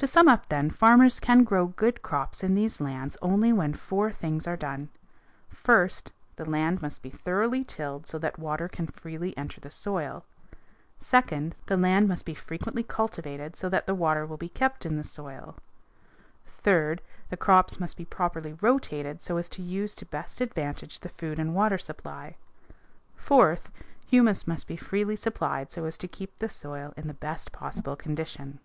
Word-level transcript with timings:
To 0.00 0.06
sum 0.06 0.28
up, 0.28 0.50
then, 0.50 0.68
farmers 0.68 1.18
can 1.18 1.42
grow 1.42 1.68
good 1.68 2.02
crops 2.02 2.44
in 2.44 2.54
these 2.54 2.82
lands 2.82 3.16
only 3.22 3.50
when 3.50 3.72
four 3.72 4.12
things 4.12 4.46
are 4.46 4.54
done: 4.54 4.90
first, 5.48 6.12
the 6.36 6.44
land 6.44 6.82
must 6.82 7.00
be 7.00 7.08
thoroughly 7.08 7.64
tilled 7.64 8.06
so 8.06 8.18
that 8.18 8.38
water 8.38 8.68
can 8.68 8.88
freely 8.88 9.34
enter 9.38 9.58
the 9.58 9.70
soil; 9.70 10.26
second, 11.00 11.54
the 11.64 11.78
land 11.78 12.08
must 12.08 12.26
be 12.26 12.34
frequently 12.34 12.82
cultivated 12.82 13.56
so 13.56 13.70
that 13.70 13.86
the 13.86 13.94
water 13.94 14.26
will 14.26 14.36
be 14.36 14.50
kept 14.50 14.84
in 14.84 14.98
the 14.98 15.02
soil; 15.02 15.56
third, 16.44 17.00
the 17.30 17.36
crops 17.38 17.80
must 17.80 17.96
be 17.96 18.04
properly 18.04 18.52
rotated 18.60 19.22
so 19.22 19.38
as 19.38 19.48
to 19.48 19.62
use 19.62 19.94
to 19.94 20.04
best 20.04 20.42
advantage 20.42 21.00
the 21.00 21.08
food 21.08 21.38
and 21.38 21.54
water 21.54 21.78
supply; 21.78 22.36
fourth, 23.16 23.70
humus 24.06 24.46
must 24.46 24.68
be 24.68 24.76
freely 24.76 25.16
supplied 25.16 25.72
so 25.72 25.86
as 25.86 25.96
to 25.96 26.06
keep 26.06 26.38
the 26.38 26.50
soil 26.50 26.92
in 26.98 27.06
the 27.08 27.14
best 27.14 27.50
possible 27.50 27.96
condition. 27.96 28.58